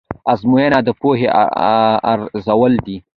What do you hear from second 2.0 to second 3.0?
ارزول دي.